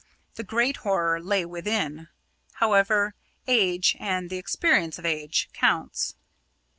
The 0.33 0.43
great 0.43 0.77
horror 0.77 1.21
lay 1.21 1.45
within. 1.45 2.07
However, 2.53 3.13
age 3.45 3.95
and 3.99 4.31
the 4.31 4.37
experience 4.39 4.97
of 4.97 5.05
age 5.05 5.51
counts. 5.53 6.15